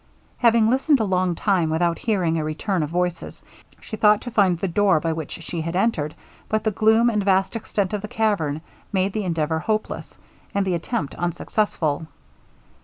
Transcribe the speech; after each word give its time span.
Having 0.39 0.67
listened 0.71 0.99
a 0.99 1.03
long 1.03 1.35
time 1.35 1.69
without 1.69 1.99
hearing 1.99 2.35
a 2.39 2.43
return 2.43 2.81
of 2.81 2.89
voices, 2.89 3.43
she 3.79 3.95
thought 3.95 4.19
to 4.21 4.31
find 4.31 4.57
the 4.57 4.67
door 4.67 4.99
by 4.99 5.13
which 5.13 5.33
she 5.43 5.61
had 5.61 5.75
entered, 5.75 6.15
but 6.49 6.63
the 6.63 6.71
gloom, 6.71 7.07
and 7.07 7.23
vast 7.23 7.55
extent 7.55 7.93
of 7.93 8.01
the 8.01 8.07
cavern, 8.07 8.61
made 8.91 9.13
the 9.13 9.25
endeavour 9.25 9.59
hopeless, 9.59 10.17
and 10.55 10.65
the 10.65 10.73
attempt 10.73 11.13
unsuccessful. 11.19 12.07